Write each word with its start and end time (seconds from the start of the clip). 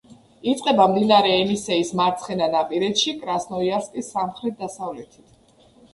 იწყება 0.51 0.87
მდინარე 0.93 1.35
ენისეის 1.41 1.91
მარცხენანაპირეთში, 1.99 3.13
კრასნოიარსკის 3.21 4.11
სამხრეთ-დასავლეთით. 4.15 5.69